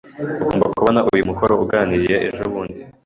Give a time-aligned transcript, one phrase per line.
[0.41, 2.79] Ugomba kubona uyu mukoro urangiye ejobundi.